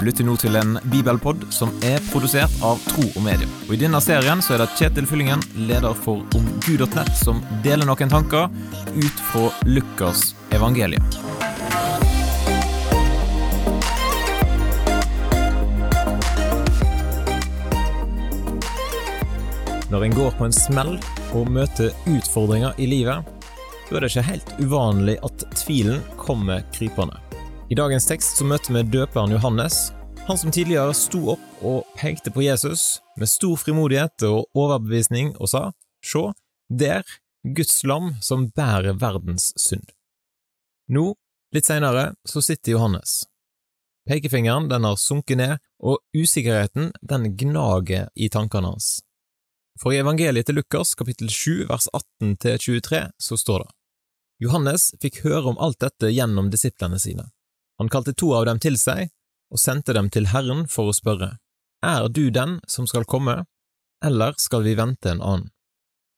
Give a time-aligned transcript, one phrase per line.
[0.00, 3.44] Du lytter nå til en bibelpod som er produsert av Tro og Medie.
[3.66, 8.08] Og I denne serien så er det Kjetil Fyllingen, leder for omgud.nett, som deler noen
[8.08, 8.48] tanker
[8.96, 11.04] ut fra Lukas evangelium.
[19.92, 20.96] Når en går på en smell
[21.36, 23.20] og møter utfordringer i livet,
[23.90, 27.20] da er det ikke helt uvanlig at tvilen kommer krypende.
[27.70, 29.92] I dagens tekst så møter vi døperen Johannes,
[30.26, 35.52] han som tidligere sto opp og pekte på Jesus med stor frimodighet og overbevisning og
[35.52, 35.62] sa,
[36.02, 36.32] Sjå,
[36.66, 37.06] der,
[37.46, 39.86] Guds lam som bærer verdens synd.
[40.90, 41.14] Nå,
[41.54, 43.20] litt seinere, så sitter Johannes.
[44.10, 48.96] Pekefingeren den har sunket ned, og usikkerheten den gnager i tankene hans.
[49.78, 53.74] For i evangeliet til Lukas kapittel 7 vers 18 til 23 så står det
[54.42, 57.30] Johannes fikk høre om alt dette gjennom disiplene sine.
[57.80, 59.08] Han kalte to av dem til seg
[59.48, 61.38] og sendte dem til Herren for å spørre,
[61.82, 63.46] Er du den som skal komme,
[64.04, 65.48] eller skal vi vente en annen?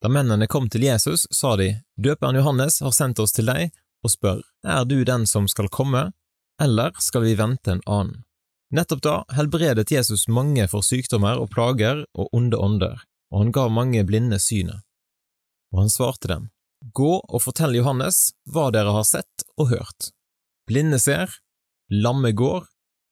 [0.00, 3.72] Da mennene kom til Jesus, sa de, Døperen Johannes har sendt oss til deg
[4.06, 6.12] og spør, Er du den som skal komme,
[6.62, 8.22] eller skal vi vente en annen?
[8.70, 13.66] Nettopp da helbredet Jesus mange for sykdommer og plager og onde ånder, og han ga
[13.68, 14.84] mange blinde synet.
[15.72, 16.48] Og han svarte dem,
[16.94, 20.12] Gå og fortell Johannes hva dere har sett og hørt.
[20.68, 21.32] Blinde ser,
[21.88, 22.66] lamme går,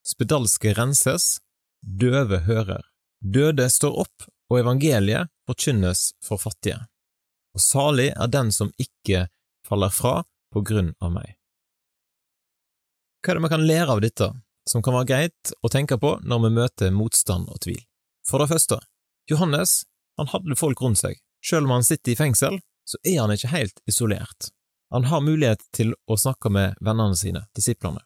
[0.06, 1.38] spedalske renses,
[1.82, 2.84] døve hører,
[3.20, 6.78] døde står opp, og evangeliet forkynnes for fattige.
[7.56, 9.26] Og salig er den som ikke
[9.66, 10.20] faller fra
[10.54, 11.34] på grunn av meg.
[13.24, 14.28] Hva er det vi kan lære av dette,
[14.70, 17.80] som kan være greit å tenke på når vi møter motstand og tvil?
[18.26, 18.78] For det første,
[19.30, 19.80] Johannes
[20.16, 21.18] han hadde folk rundt seg.
[21.44, 24.50] Selv om han sitter i fengsel, så er han ikke helt isolert.
[24.94, 28.04] Han har mulighet til å snakke med vennene sine, disiplene.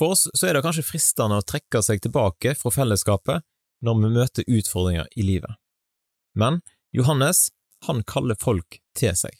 [0.00, 3.44] For oss så er det kanskje fristende å trekke seg tilbake fra fellesskapet
[3.84, 5.58] når vi møter utfordringer i livet.
[6.32, 6.62] Men
[6.96, 7.50] Johannes,
[7.84, 9.34] han kaller folk til seg.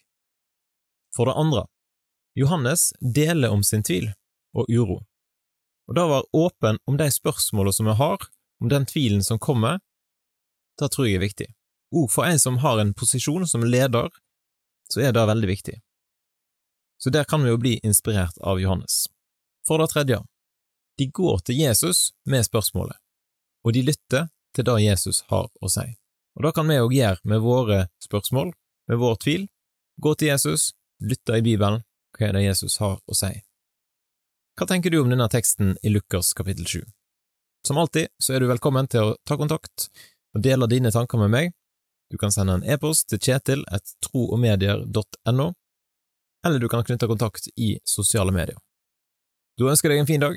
[1.17, 1.63] For det andre,
[2.37, 4.11] Johannes deler om sin tvil
[4.53, 4.99] og uro,
[5.89, 8.27] og da å være åpen om de spørsmålene som vi har,
[8.61, 9.81] om den tvilen som kommer,
[10.79, 11.47] det tror jeg er viktig.
[11.97, 14.13] Og for en som har en posisjon som leder,
[14.93, 15.79] så er det veldig viktig.
[17.01, 19.09] Så der kan vi jo bli inspirert av Johannes.
[19.67, 20.21] For det tredje,
[21.01, 22.97] de går til Jesus med spørsmålet,
[23.65, 25.87] og de lytter til det Jesus har å si.
[26.37, 28.51] Og det kan vi òg gjøre med våre spørsmål,
[28.89, 29.47] med vår tvil.
[29.97, 31.81] Gå til Jesus, lytte i Bibelen,
[32.17, 33.33] hva er det Jesus har å si?
[34.61, 36.85] Hva tenker du om denne teksten i Lukas kapittel 7?
[37.65, 39.89] Som alltid så er du velkommen til å ta kontakt
[40.37, 41.55] og dele dine tanker med meg.
[42.13, 45.49] Du kan sende en e-post til kjetil et troogmedier.no,
[46.45, 48.61] eller du kan knytte kontakt i sosiale medier.
[49.57, 50.37] Da ønsker jeg deg en fin dag,